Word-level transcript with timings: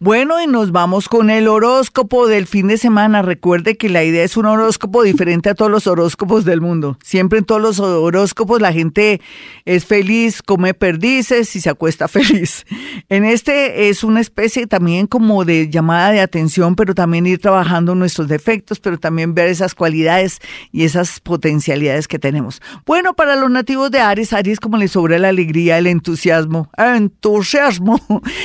Bueno, 0.00 0.40
y 0.40 0.46
nos 0.46 0.70
vamos 0.70 1.08
con 1.08 1.28
el 1.28 1.48
horóscopo 1.48 2.28
del 2.28 2.46
fin 2.46 2.68
de 2.68 2.78
semana. 2.78 3.20
Recuerde 3.20 3.76
que 3.76 3.88
la 3.88 4.04
idea 4.04 4.22
es 4.22 4.36
un 4.36 4.46
horóscopo 4.46 5.02
diferente 5.02 5.50
a 5.50 5.56
todos 5.56 5.72
los 5.72 5.88
horóscopos 5.88 6.44
del 6.44 6.60
mundo. 6.60 6.96
Siempre 7.02 7.40
en 7.40 7.44
todos 7.44 7.60
los 7.60 7.80
horóscopos 7.80 8.60
la 8.60 8.72
gente 8.72 9.20
es 9.64 9.84
feliz, 9.84 10.40
come 10.40 10.72
perdices 10.72 11.56
y 11.56 11.60
se 11.60 11.68
acuesta 11.68 12.06
feliz. 12.08 12.64
En 13.08 13.24
este 13.24 13.88
es 13.88 14.04
una 14.04 14.20
especie 14.20 14.68
también 14.68 15.08
como 15.08 15.44
de 15.44 15.68
llamada 15.68 16.12
de 16.12 16.20
atención, 16.20 16.76
pero 16.76 16.94
también 16.94 17.26
ir 17.26 17.40
trabajando 17.40 17.96
nuestros 17.96 18.28
defectos, 18.28 18.78
pero 18.78 18.98
también 18.98 19.34
ver 19.34 19.48
esas 19.48 19.74
cualidades 19.74 20.38
y 20.70 20.84
esas 20.84 21.18
potencialidades 21.18 22.06
que 22.06 22.20
tenemos. 22.20 22.62
Bueno, 22.86 23.14
para 23.14 23.34
los 23.34 23.50
nativos 23.50 23.90
de 23.90 23.98
Aries, 23.98 24.32
Aries 24.32 24.60
como 24.60 24.76
les 24.76 24.92
sobra 24.92 25.18
la 25.18 25.30
alegría, 25.30 25.76
el 25.76 25.88
entusiasmo. 25.88 26.70
Entusiasmo. 26.76 28.00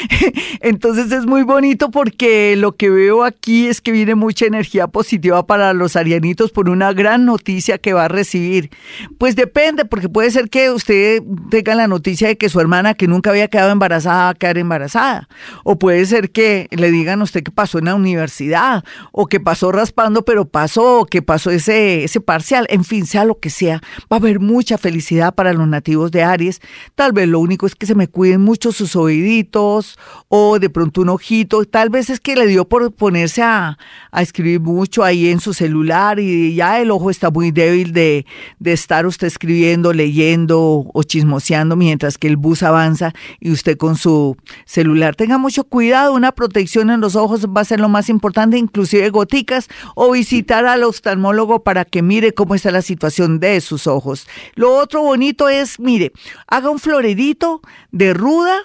Entonces 0.62 1.12
es 1.12 1.28
muy 1.28 1.43
bonito 1.44 1.92
porque 1.92 2.56
lo 2.56 2.76
que 2.76 2.90
veo 2.90 3.24
aquí 3.24 3.68
es 3.68 3.82
que 3.82 3.92
viene 3.92 4.16
mucha 4.16 4.46
energía 4.46 4.88
positiva 4.88 5.46
para 5.46 5.74
los 5.74 5.96
arianitos 5.96 6.52
por 6.52 6.70
una 6.70 6.94
gran 6.94 7.26
noticia 7.26 7.78
que 7.78 7.94
va 7.94 8.06
a 8.06 8.08
recibir. 8.08 8.70
Pues 9.18 9.36
depende, 9.36 9.86
porque 9.86 10.10
puede 10.10 10.32
ser 10.32 10.50
que 10.50 10.72
usted 10.72 11.22
tenga 11.50 11.76
la 11.76 11.88
noticia 11.88 12.28
de 12.30 12.38
que 12.38 12.50
su 12.50 12.60
hermana 12.60 12.94
que 12.94 13.08
nunca 13.08 13.32
había 13.32 13.48
quedado 13.48 13.72
embarazada 13.72 14.24
va 14.24 14.30
a 14.30 14.34
quedar 14.34 14.58
embarazada. 14.58 15.28
O 15.64 15.78
puede 15.78 16.06
ser 16.06 16.32
que 16.32 16.68
le 16.72 16.92
digan 16.92 17.22
a 17.22 17.24
usted 17.24 17.44
que 17.44 17.52
pasó 17.52 17.80
en 17.80 17.86
la 17.86 17.96
universidad, 17.96 18.84
o 19.12 19.28
que 19.28 19.40
pasó 19.40 19.72
raspando, 19.72 20.24
pero 20.26 20.46
pasó, 20.46 21.06
que 21.10 21.22
pasó 21.22 21.52
ese, 21.52 22.04
ese 22.04 22.22
parcial. 22.22 22.66
En 22.70 22.84
fin, 22.84 23.06
sea 23.06 23.26
lo 23.26 23.40
que 23.40 23.50
sea, 23.50 23.82
va 24.12 24.16
a 24.16 24.20
haber 24.20 24.40
mucha 24.40 24.78
felicidad 24.78 25.36
para 25.36 25.54
los 25.54 25.68
nativos 25.68 26.12
de 26.12 26.24
Aries. 26.24 26.62
Tal 26.96 27.12
vez 27.12 27.28
lo 27.28 27.40
único 27.40 27.68
es 27.68 27.76
que 27.76 27.86
se 27.86 27.96
me 27.96 28.08
cuiden 28.08 28.42
mucho 28.42 28.72
sus 28.72 28.96
oíditos, 28.96 30.00
o 30.30 30.60
de 30.60 30.70
pronto 30.70 31.02
un 31.02 31.10
ojito 31.10 31.33
tal 31.70 31.90
vez 31.90 32.10
es 32.10 32.20
que 32.20 32.36
le 32.36 32.48
dio 32.48 32.66
por 32.66 32.92
ponerse 32.92 33.42
a, 33.42 33.78
escribir 34.14 34.60
mucho 34.60 35.04
ahí 35.04 35.30
en 35.30 35.40
su 35.40 35.54
celular 35.54 36.20
y 36.20 36.54
ya 36.56 36.80
el 36.80 36.92
ojo 36.92 37.10
está 37.10 37.32
muy 37.32 37.52
débil 37.52 37.92
de, 37.94 38.26
estar 38.64 39.06
usted 39.06 39.28
escribiendo, 39.28 39.92
leyendo 39.92 40.86
o 40.94 41.04
chismoseando 41.04 41.76
mientras 41.76 42.18
que 42.18 42.28
el 42.28 42.38
bus 42.38 42.64
avanza 42.64 43.14
y 43.40 43.52
usted 43.52 43.78
con 43.78 43.96
su 43.96 44.38
celular. 44.66 45.16
Tenga 45.16 45.38
mucho 45.38 45.64
cuidado, 45.64 46.14
una 46.14 46.32
protección 46.32 46.90
en 46.90 47.02
los 47.02 47.16
ojos 47.16 47.48
va 47.48 47.62
a 47.62 47.66
ser 47.66 47.80
lo 47.80 47.90
más 47.90 48.10
importante, 48.10 48.58
inclusive 48.58 49.10
goticas 49.10 49.68
o 49.96 50.12
visitar 50.12 50.66
al 50.66 50.84
oftalmólogo 50.84 51.64
para 51.64 51.86
que 51.86 52.02
mire 52.02 52.34
cómo 52.34 52.56
está 52.56 52.72
la 52.72 52.82
situación 52.82 53.40
de 53.40 53.60
sus 53.62 53.88
ojos. 53.88 54.28
Lo 54.56 54.76
otro 54.76 55.02
bonito 55.02 55.50
es, 55.50 55.80
mire, 55.80 56.12
haga 56.48 56.70
un 56.70 56.80
floredito 56.80 57.62
de 57.92 58.14
ruda 58.14 58.64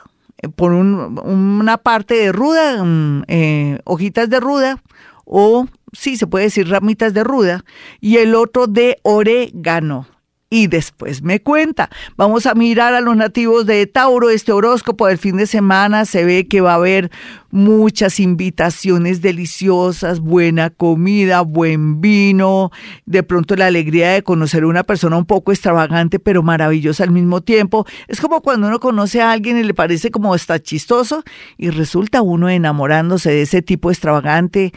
por 0.57 0.73
una 0.73 1.77
parte 1.79 2.15
de 2.15 2.33
ruda, 2.33 2.85
mm, 2.85 3.25
eh, 3.29 3.79
hojitas 3.85 4.31
de 4.31 4.41
ruda, 4.41 4.83
o 5.25 5.67
sí, 5.93 6.17
se 6.17 6.27
puede 6.27 6.47
decir 6.47 6.69
ramitas 6.69 7.15
de 7.15 7.25
ruda, 7.25 7.65
y 8.01 8.19
el 8.19 8.35
otro 8.35 8.67
de 8.67 8.99
orégano 9.03 10.07
y 10.51 10.67
después 10.67 11.23
me 11.23 11.41
cuenta. 11.41 11.91
Vamos 12.17 12.47
a 12.47 12.55
mirar 12.55 12.95
a 12.95 13.01
los 13.01 13.17
nativos 13.17 13.67
de 13.67 13.87
Tauro. 13.87 14.31
Este 14.31 14.53
horóscopo 14.53 15.07
del 15.07 15.19
fin 15.19 15.37
de 15.37 15.47
semana 15.47 16.05
se 16.05 16.25
ve 16.25 16.49
que 16.49 16.61
va 16.61 16.73
a 16.73 16.77
haber 16.77 17.11
muchas 17.51 18.19
invitaciones 18.21 19.21
deliciosas, 19.21 20.21
buena 20.21 20.71
comida, 20.71 21.43
buen 21.43 22.01
vino, 22.01 22.71
de 23.05 23.23
pronto 23.23 23.57
la 23.57 23.67
alegría 23.67 24.13
de 24.13 24.23
conocer 24.23 24.63
a 24.63 24.67
una 24.67 24.85
persona 24.85 25.17
un 25.17 25.25
poco 25.25 25.53
extravagante 25.53 26.19
pero 26.19 26.43
maravillosa 26.43 27.05
al 27.05 27.11
mismo 27.11 27.43
tiempo. 27.43 27.87
Es 28.07 28.21
como 28.21 28.41
cuando 28.41 28.69
uno 28.69 28.81
conoce 28.81 29.21
a 29.21 29.33
alguien 29.33 29.59
y 29.59 29.63
le 29.63 29.75
parece 29.75 30.11
como 30.11 30.35
está 30.35 30.59
chistoso 30.61 31.25
y 31.59 31.71
resulta 31.71 32.23
uno 32.23 32.49
enamorándose 32.49 33.31
de 33.31 33.43
ese 33.43 33.61
tipo 33.61 33.91
extravagante 33.91 34.73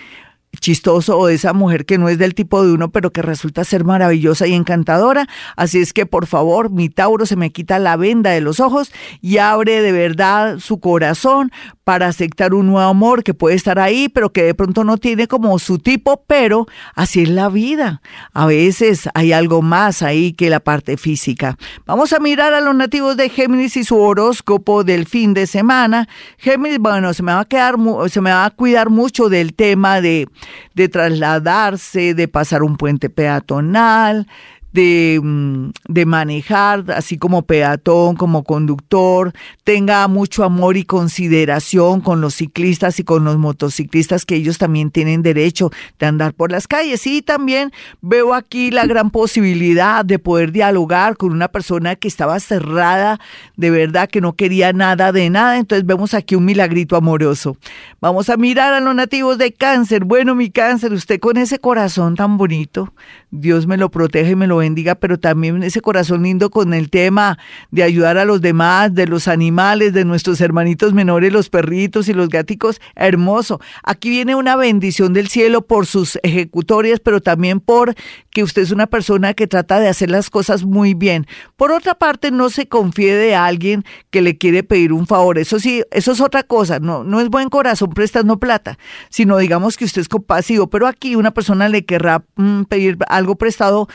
chistoso 0.60 1.18
o 1.18 1.28
de 1.28 1.36
esa 1.36 1.54
mujer 1.54 1.86
que 1.86 1.98
no 1.98 2.10
es 2.10 2.18
del 2.18 2.36
tipo 2.36 2.64
de 2.64 2.74
uno, 2.74 2.92
pero 2.92 3.12
que 3.12 3.22
resulta 3.22 3.64
ser 3.64 3.84
maravillosa 3.84 4.48
y 4.48 4.54
encantadora. 4.54 5.28
Así 5.56 5.80
es 5.80 5.94
que 5.94 6.06
por 6.06 6.28
favor, 6.28 6.70
mi 6.70 6.90
Tauro 6.90 7.26
se 7.26 7.36
me 7.36 7.52
quita 7.52 7.80
la 7.80 7.96
venda 7.96 8.32
de 8.32 8.42
los 8.42 8.60
ojos 8.60 8.92
y 9.22 9.38
abre 9.38 9.82
de 9.82 9.92
verdad 9.92 10.60
su 10.60 10.80
corazón 10.80 11.52
para 11.84 12.08
aceptar 12.08 12.54
un 12.54 12.68
nuevo 12.68 12.88
amor 12.88 13.24
que 13.24 13.34
puede 13.34 13.56
estar 13.56 13.80
ahí, 13.80 14.10
pero 14.10 14.32
que 14.32 14.44
de 14.44 14.54
pronto 14.54 14.84
no 14.84 14.98
tiene 14.98 15.28
como 15.28 15.58
su 15.60 15.80
tipo, 15.80 16.24
pero 16.28 16.68
así 16.96 17.24
es 17.24 17.30
la 17.30 17.50
vida. 17.50 18.02
A 18.34 18.46
veces 18.46 19.10
hay 19.14 19.34
algo 19.34 19.62
más 19.62 20.02
ahí 20.02 20.34
que 20.34 20.50
la 20.50 20.60
parte 20.60 20.98
física. 20.98 21.58
Vamos 21.86 22.14
a 22.14 22.20
mirar 22.20 22.54
a 22.54 22.62
los 22.62 22.76
nativos 22.76 23.18
de 23.18 23.30
Géminis 23.30 23.78
y 23.78 23.84
su 23.84 23.98
horóscopo 23.98 24.84
del 24.84 25.06
fin 25.06 25.34
de 25.34 25.48
semana. 25.48 26.08
Géminis, 26.38 26.80
bueno, 26.80 27.14
se 27.14 27.24
me 27.24 27.34
va 27.34 27.42
a 27.42 27.46
quedar, 27.46 27.76
se 28.10 28.22
me 28.22 28.32
va 28.32 28.46
a 28.46 28.52
cuidar 28.52 28.90
mucho 28.90 29.30
del 29.30 29.54
tema 29.54 30.02
de 30.02 30.28
de 30.74 30.90
trasladarse, 30.90 32.14
de 32.14 32.28
pasar 32.28 32.64
un 32.64 32.78
puente 32.78 33.10
peatonal, 33.10 34.28
de, 34.74 35.20
mm, 35.22 35.70
de, 35.88 36.06
manejar, 36.06 36.86
así 36.96 37.18
como 37.18 37.44
peatón, 37.44 38.16
como 38.16 38.44
conductor, 38.44 39.34
tenga 39.64 40.08
mucho 40.08 40.44
amor 40.44 40.78
y 40.78 40.84
consideración 40.84 42.02
con 42.02 42.22
los 42.22 42.36
ciclistas 42.36 43.00
y 43.00 43.04
con 43.04 43.24
los 43.24 43.38
motociclistas, 43.38 44.26
que 44.26 44.36
ellos 44.36 44.58
también 44.58 44.92
tienen 44.92 45.22
derecho 45.22 45.72
de 46.00 46.06
andar 46.06 46.34
por 46.34 46.52
las 46.52 46.68
calles. 46.68 47.06
Y 47.08 47.22
también 47.22 47.72
veo 48.02 48.34
aquí 48.34 48.72
la 48.72 48.86
gran 48.86 49.10
posibilidad 49.10 50.06
de 50.06 50.20
poder 50.20 50.52
dialogar 50.52 51.18
con 51.18 51.32
una 51.32 51.50
persona 51.50 51.96
que 51.96 52.08
estaba 52.08 52.40
cerrada, 52.40 53.20
de 53.58 53.72
verdad 53.72 54.10
que 54.10 54.22
no 54.22 54.34
quería 54.34 54.74
nada 54.74 55.12
de 55.12 55.30
nada. 55.30 55.58
Entonces 55.58 55.86
vemos 55.86 56.14
aquí 56.14 56.36
un 56.36 56.46
milagrito 56.46 56.96
amoroso. 56.96 57.58
Vamos 58.00 58.30
a 58.30 58.38
mirar 58.38 58.74
a 58.74 58.80
los 58.80 58.96
nativos 58.96 59.38
de 59.38 59.52
cáncer. 59.52 60.06
Bueno, 60.06 60.36
mi 60.36 60.50
cáncer, 60.50 60.94
usted 60.94 61.20
con 61.20 61.38
ese 61.38 61.60
corazón 61.60 62.16
tan 62.16 62.38
bonito, 62.38 62.94
Dios 63.32 63.68
me 63.68 63.78
lo 63.78 63.90
protege 63.90 64.32
y 64.32 64.36
me 64.36 64.48
lo 64.48 64.61
bendiga, 64.62 64.96
pero 64.96 65.20
también 65.20 65.62
ese 65.64 65.82
corazón 65.82 66.24
lindo 66.24 66.50
con 66.50 66.74
el 66.74 66.90
tema 66.90 67.38
de 67.70 67.84
ayudar 67.84 68.18
a 68.18 68.26
los 68.26 68.42
demás, 68.42 68.94
de 68.96 69.08
los 69.08 69.28
animales, 69.28 69.94
de 69.94 70.06
nuestros 70.06 70.40
hermanitos 70.42 70.94
menores, 70.94 71.34
los 71.34 71.50
perritos 71.50 72.08
y 72.08 72.14
los 72.14 72.30
gaticos, 72.30 72.80
hermoso. 72.96 73.60
Aquí 73.84 74.10
viene 74.10 74.36
una 74.36 74.56
bendición 74.56 75.14
del 75.14 75.28
cielo 75.28 75.62
por 75.62 75.86
sus 75.86 76.18
ejecutorias, 76.24 77.00
pero 77.00 77.22
también 77.22 77.60
por 77.60 77.94
que 78.32 78.44
usted 78.44 78.62
es 78.62 78.72
una 78.72 78.88
persona 78.88 79.34
que 79.34 79.48
trata 79.48 79.80
de 79.80 79.90
hacer 79.90 80.10
las 80.10 80.30
cosas 80.30 80.64
muy 80.64 80.94
bien. 80.94 81.28
Por 81.58 81.72
otra 81.72 81.96
parte, 81.96 82.32
no 82.32 82.50
se 82.50 82.68
confíe 82.68 83.16
de 83.16 83.36
alguien 83.36 83.84
que 84.10 84.22
le 84.22 84.38
quiere 84.38 84.64
pedir 84.64 84.94
un 84.94 85.06
favor. 85.06 85.38
Eso 85.38 85.60
sí, 85.60 85.84
eso 85.92 86.12
es 86.14 86.22
otra 86.22 86.44
cosa. 86.44 86.80
No, 86.80 87.04
no 87.04 87.20
es 87.20 87.30
buen 87.30 87.50
corazón 87.50 87.90
prestando 87.90 88.40
plata, 88.40 88.78
sino 89.10 89.38
digamos 89.38 89.78
que 89.78 89.86
usted 89.86 90.02
es 90.02 90.10
compasivo, 90.10 90.68
pero 90.68 90.88
aquí 90.88 91.16
una 91.16 91.32
persona 91.32 91.70
le 91.70 91.86
querrá 91.86 92.24
mm, 92.36 92.64
pedir 92.64 92.98
algo 93.08 93.36
prestado, 93.36 93.88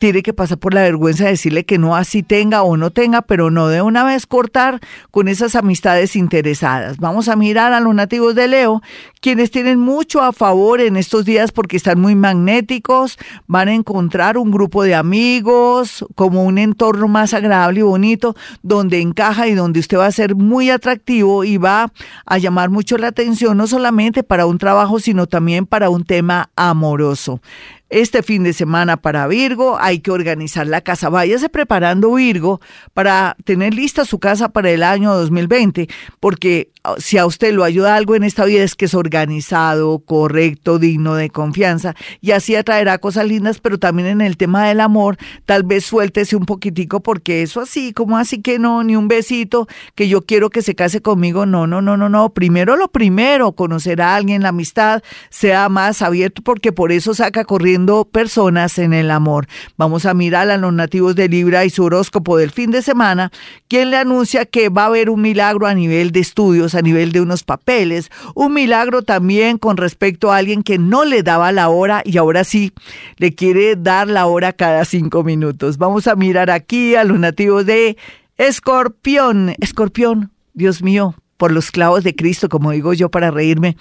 tiene 0.00 0.22
que 0.22 0.32
pasar 0.32 0.56
por 0.56 0.72
la 0.72 0.80
vergüenza 0.80 1.24
de 1.24 1.32
decirle 1.32 1.66
que 1.66 1.76
no 1.76 1.94
así 1.94 2.22
tenga 2.22 2.62
o 2.62 2.78
no 2.78 2.90
tenga, 2.90 3.20
pero 3.20 3.50
no 3.50 3.68
de 3.68 3.82
una 3.82 4.02
vez 4.02 4.26
cortar 4.26 4.80
con 5.10 5.28
esas 5.28 5.54
amistades 5.54 6.16
interesadas. 6.16 6.96
Vamos 6.96 7.28
a 7.28 7.36
mirar 7.36 7.74
a 7.74 7.80
los 7.80 7.94
nativos 7.94 8.34
de 8.34 8.48
Leo, 8.48 8.80
quienes 9.20 9.50
tienen 9.50 9.78
mucho 9.78 10.22
a 10.22 10.32
favor 10.32 10.80
en 10.80 10.96
estos 10.96 11.26
días 11.26 11.52
porque 11.52 11.76
están 11.76 12.00
muy 12.00 12.14
magnéticos, 12.14 13.18
van 13.46 13.68
a 13.68 13.74
encontrar 13.74 14.38
un 14.38 14.50
grupo 14.50 14.84
de 14.84 14.94
amigos, 14.94 16.06
como 16.14 16.44
un 16.44 16.56
entorno 16.56 17.06
más 17.06 17.34
agradable 17.34 17.80
y 17.80 17.82
bonito, 17.82 18.34
donde 18.62 19.02
encaja 19.02 19.48
y 19.48 19.54
donde 19.54 19.80
usted 19.80 19.98
va 19.98 20.06
a 20.06 20.12
ser 20.12 20.34
muy 20.34 20.70
atractivo 20.70 21.44
y 21.44 21.58
va 21.58 21.92
a 22.24 22.38
llamar 22.38 22.70
mucho 22.70 22.96
la 22.96 23.08
atención, 23.08 23.58
no 23.58 23.66
solamente 23.66 24.22
para 24.22 24.46
un 24.46 24.56
trabajo, 24.56 24.98
sino 24.98 25.26
también 25.26 25.66
para 25.66 25.90
un 25.90 26.04
tema 26.04 26.48
amoroso 26.56 27.42
este 27.90 28.22
fin 28.22 28.44
de 28.44 28.52
semana 28.52 28.96
para 28.96 29.26
Virgo, 29.26 29.76
hay 29.78 29.98
que 29.98 30.10
organizar 30.10 30.66
la 30.66 30.80
casa. 30.80 31.08
Váyase 31.08 31.48
preparando 31.48 32.14
Virgo 32.14 32.60
para 32.94 33.36
tener 33.44 33.74
lista 33.74 34.04
su 34.04 34.18
casa 34.18 34.48
para 34.48 34.70
el 34.70 34.82
año 34.82 35.12
2020, 35.12 35.88
porque 36.20 36.70
si 36.98 37.18
a 37.18 37.26
usted 37.26 37.52
lo 37.52 37.64
ayuda 37.64 37.94
algo 37.94 38.14
en 38.14 38.24
esta 38.24 38.44
vida 38.44 38.62
es 38.62 38.74
que 38.74 38.86
es 38.86 38.94
organizado, 38.94 39.98
correcto, 40.00 40.78
digno 40.78 41.14
de 41.14 41.30
confianza 41.30 41.94
y 42.20 42.30
así 42.30 42.56
atraerá 42.56 42.98
cosas 42.98 43.26
lindas, 43.26 43.60
pero 43.60 43.78
también 43.78 44.08
en 44.08 44.20
el 44.20 44.36
tema 44.36 44.66
del 44.66 44.80
amor, 44.80 45.16
tal 45.44 45.62
vez 45.62 45.84
suéltese 45.84 46.36
un 46.36 46.46
poquitico 46.46 47.00
porque 47.00 47.42
eso 47.42 47.60
así, 47.60 47.92
como 47.92 48.16
así 48.16 48.40
que 48.40 48.58
no, 48.58 48.82
ni 48.82 48.96
un 48.96 49.08
besito, 49.08 49.66
que 49.94 50.08
yo 50.08 50.22
quiero 50.22 50.50
que 50.50 50.62
se 50.62 50.74
case 50.74 51.02
conmigo, 51.02 51.46
no, 51.46 51.66
no, 51.66 51.82
no, 51.82 51.96
no, 51.96 52.08
no, 52.08 52.30
primero 52.32 52.76
lo 52.76 52.88
primero, 52.88 53.52
conocer 53.52 54.00
a 54.00 54.16
alguien, 54.16 54.42
la 54.42 54.48
amistad, 54.48 55.02
sea 55.28 55.68
más 55.68 56.02
abierto 56.02 56.42
porque 56.42 56.72
por 56.72 56.92
eso 56.92 57.14
saca 57.14 57.44
corriendo 57.44 58.06
personas 58.06 58.78
en 58.78 58.92
el 58.92 59.10
amor. 59.10 59.46
Vamos 59.76 60.06
a 60.06 60.14
mirar 60.14 60.50
a 60.50 60.56
los 60.56 60.72
nativos 60.72 61.14
de 61.14 61.28
Libra 61.28 61.64
y 61.64 61.70
su 61.70 61.84
horóscopo 61.84 62.36
del 62.36 62.50
fin 62.50 62.70
de 62.70 62.82
semana, 62.82 63.30
quien 63.68 63.90
le 63.90 63.98
anuncia 63.98 64.46
que 64.46 64.68
va 64.68 64.84
a 64.84 64.86
haber 64.86 65.10
un 65.10 65.20
milagro 65.20 65.66
a 65.66 65.74
nivel 65.74 66.10
de 66.10 66.20
estudios 66.20 66.69
a 66.74 66.82
nivel 66.82 67.12
de 67.12 67.20
unos 67.20 67.42
papeles, 67.42 68.10
un 68.34 68.54
milagro 68.54 69.02
también 69.02 69.58
con 69.58 69.76
respecto 69.76 70.32
a 70.32 70.36
alguien 70.36 70.62
que 70.62 70.78
no 70.78 71.04
le 71.04 71.22
daba 71.22 71.52
la 71.52 71.68
hora 71.68 72.02
y 72.04 72.18
ahora 72.18 72.44
sí 72.44 72.72
le 73.16 73.34
quiere 73.34 73.76
dar 73.76 74.08
la 74.08 74.26
hora 74.26 74.52
cada 74.52 74.84
cinco 74.84 75.24
minutos. 75.24 75.78
Vamos 75.78 76.06
a 76.06 76.16
mirar 76.16 76.50
aquí 76.50 76.94
a 76.94 77.04
los 77.04 77.18
nativos 77.18 77.66
de 77.66 77.96
Escorpión. 78.36 79.54
Escorpión, 79.60 80.32
Dios 80.54 80.82
mío, 80.82 81.14
por 81.36 81.52
los 81.52 81.70
clavos 81.70 82.04
de 82.04 82.14
Cristo, 82.14 82.48
como 82.48 82.70
digo 82.70 82.92
yo 82.92 83.10
para 83.10 83.30
reírme. 83.30 83.76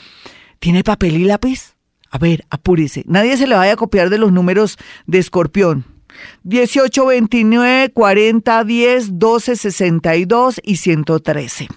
¿Tiene 0.59 0.83
papel 0.83 1.15
y 1.15 1.25
lápiz? 1.25 1.75
A 2.11 2.17
ver, 2.17 2.45
apúrese. 2.49 3.03
Nadie 3.07 3.37
se 3.37 3.47
le 3.47 3.55
vaya 3.55 3.73
a 3.73 3.77
copiar 3.77 4.09
de 4.09 4.17
los 4.17 4.31
números 4.31 4.77
de 5.05 5.19
Escorpión. 5.19 5.85
18, 6.43 7.05
29, 7.05 7.91
40, 7.93 8.63
10, 8.63 9.19
12, 9.19 9.55
62 9.55 10.61
y 10.63 10.77
113. 10.77 11.67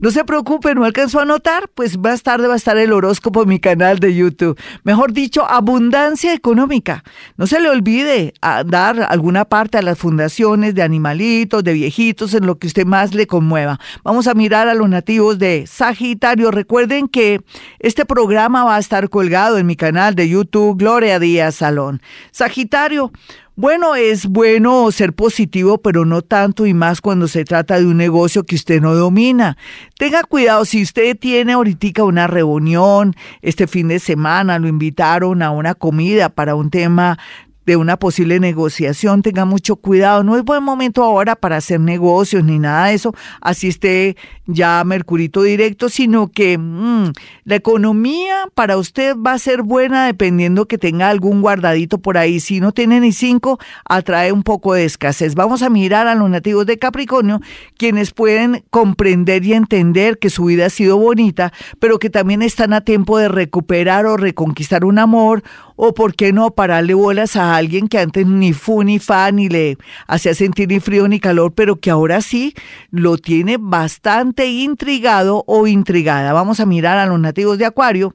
No 0.00 0.10
se 0.10 0.24
preocupe, 0.24 0.74
no 0.74 0.84
alcanzó 0.84 1.20
a 1.20 1.24
notar, 1.24 1.68
pues 1.74 1.98
más 1.98 2.22
tarde 2.22 2.48
va 2.48 2.54
a 2.54 2.56
estar 2.56 2.76
el 2.76 2.92
horóscopo 2.92 3.42
en 3.42 3.48
mi 3.48 3.60
canal 3.60 3.98
de 3.98 4.14
YouTube. 4.14 4.58
Mejor 4.84 5.12
dicho, 5.12 5.48
abundancia 5.48 6.32
económica. 6.32 7.04
No 7.36 7.46
se 7.46 7.60
le 7.60 7.68
olvide 7.68 8.34
dar 8.66 9.06
alguna 9.08 9.44
parte 9.44 9.78
a 9.78 9.82
las 9.82 9.98
fundaciones 9.98 10.74
de 10.74 10.82
animalitos, 10.82 11.64
de 11.64 11.72
viejitos, 11.72 12.34
en 12.34 12.46
lo 12.46 12.58
que 12.58 12.66
usted 12.66 12.86
más 12.86 13.14
le 13.14 13.26
conmueva. 13.26 13.80
Vamos 14.04 14.26
a 14.26 14.34
mirar 14.34 14.68
a 14.68 14.74
los 14.74 14.88
nativos 14.88 15.38
de 15.38 15.66
Sagitario. 15.66 16.50
Recuerden 16.50 17.08
que 17.08 17.40
este 17.78 18.04
programa 18.04 18.64
va 18.64 18.76
a 18.76 18.80
estar 18.80 19.08
colgado 19.08 19.58
en 19.58 19.66
mi 19.66 19.76
canal 19.76 20.14
de 20.14 20.28
YouTube, 20.28 20.78
Gloria 20.78 21.18
Díaz 21.18 21.56
Salón. 21.56 22.00
Sagitario. 22.30 23.12
Bueno, 23.58 23.94
es 23.94 24.26
bueno 24.26 24.92
ser 24.92 25.14
positivo, 25.14 25.78
pero 25.78 26.04
no 26.04 26.20
tanto 26.20 26.66
y 26.66 26.74
más 26.74 27.00
cuando 27.00 27.26
se 27.26 27.46
trata 27.46 27.78
de 27.78 27.86
un 27.86 27.96
negocio 27.96 28.44
que 28.44 28.54
usted 28.54 28.82
no 28.82 28.94
domina. 28.94 29.56
Tenga 29.98 30.24
cuidado, 30.24 30.66
si 30.66 30.82
usted 30.82 31.16
tiene 31.18 31.54
ahorita 31.54 32.04
una 32.04 32.26
reunión, 32.26 33.14
este 33.40 33.66
fin 33.66 33.88
de 33.88 33.98
semana 33.98 34.58
lo 34.58 34.68
invitaron 34.68 35.40
a 35.40 35.52
una 35.52 35.74
comida 35.74 36.28
para 36.28 36.54
un 36.54 36.68
tema 36.68 37.18
de 37.66 37.76
una 37.76 37.98
posible 37.98 38.40
negociación, 38.40 39.22
tenga 39.22 39.44
mucho 39.44 39.76
cuidado. 39.76 40.22
No 40.22 40.36
es 40.36 40.44
buen 40.44 40.62
momento 40.62 41.02
ahora 41.02 41.36
para 41.36 41.56
hacer 41.56 41.80
negocios 41.80 42.44
ni 42.44 42.58
nada 42.58 42.86
de 42.86 42.94
eso, 42.94 43.14
así 43.40 43.68
esté 43.68 44.16
ya 44.46 44.84
Mercurito 44.84 45.42
directo, 45.42 45.88
sino 45.88 46.28
que 46.28 46.56
mm, 46.56 47.10
la 47.44 47.56
economía 47.56 48.44
para 48.54 48.78
usted 48.78 49.16
va 49.16 49.32
a 49.32 49.38
ser 49.38 49.62
buena 49.62 50.06
dependiendo 50.06 50.66
que 50.66 50.78
tenga 50.78 51.08
algún 51.08 51.42
guardadito 51.42 51.98
por 51.98 52.16
ahí. 52.16 52.38
Si 52.40 52.60
no 52.60 52.72
tiene 52.72 53.00
ni 53.00 53.12
cinco, 53.12 53.58
atrae 53.84 54.30
un 54.30 54.44
poco 54.44 54.74
de 54.74 54.84
escasez. 54.84 55.34
Vamos 55.34 55.62
a 55.62 55.70
mirar 55.70 56.06
a 56.06 56.14
los 56.14 56.30
nativos 56.30 56.66
de 56.66 56.78
Capricornio, 56.78 57.40
quienes 57.76 58.12
pueden 58.12 58.64
comprender 58.70 59.44
y 59.44 59.54
entender 59.54 60.18
que 60.18 60.30
su 60.30 60.44
vida 60.44 60.66
ha 60.66 60.70
sido 60.70 60.96
bonita, 60.98 61.52
pero 61.80 61.98
que 61.98 62.10
también 62.10 62.42
están 62.42 62.72
a 62.72 62.82
tiempo 62.82 63.18
de 63.18 63.28
recuperar 63.28 64.06
o 64.06 64.16
reconquistar 64.16 64.84
un 64.84 64.98
amor 64.98 65.42
o 65.76 65.94
por 65.94 66.14
qué 66.14 66.32
no 66.32 66.50
pararle 66.50 66.94
bolas 66.94 67.36
a 67.36 67.54
alguien 67.54 67.88
que 67.88 67.98
antes 67.98 68.26
ni 68.26 68.52
fu 68.52 68.82
ni 68.82 68.98
fa 68.98 69.30
ni 69.30 69.48
le 69.48 69.78
hacía 70.06 70.34
sentir 70.34 70.68
ni 70.68 70.80
frío 70.80 71.06
ni 71.06 71.20
calor, 71.20 71.52
pero 71.52 71.76
que 71.76 71.90
ahora 71.90 72.20
sí 72.20 72.54
lo 72.90 73.18
tiene 73.18 73.58
bastante 73.60 74.46
intrigado 74.46 75.44
o 75.46 75.66
intrigada. 75.66 76.32
Vamos 76.32 76.60
a 76.60 76.66
mirar 76.66 76.98
a 76.98 77.06
los 77.06 77.20
nativos 77.20 77.58
de 77.58 77.66
Acuario 77.66 78.14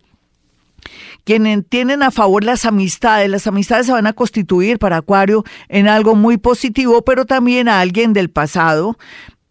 quienes 1.24 1.64
tienen 1.70 2.02
a 2.04 2.12
favor 2.12 2.44
las 2.44 2.66
amistades. 2.66 3.30
Las 3.30 3.48
amistades 3.48 3.86
se 3.86 3.92
van 3.92 4.08
a 4.08 4.14
constituir 4.14 4.80
para 4.80 4.98
Acuario 4.98 5.44
en 5.70 5.88
algo 5.88 6.16
muy 6.16 6.38
positivo, 6.38 7.04
pero 7.04 7.26
también 7.26 7.68
a 7.68 7.80
alguien 7.80 8.14
del 8.14 8.30
pasado 8.30 8.98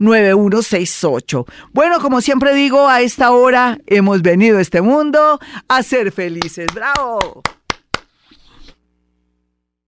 313-326-9168. 0.00 1.44
Bueno, 1.72 2.00
como 2.00 2.20
siempre 2.22 2.54
digo, 2.54 2.88
a 2.88 3.02
esta 3.02 3.30
hora 3.32 3.78
hemos 3.86 4.22
venido 4.22 4.58
a 4.58 4.62
este 4.62 4.80
mundo 4.80 5.38
a 5.68 5.82
ser 5.82 6.12
felices. 6.12 6.66
¡Bravo! 6.74 7.42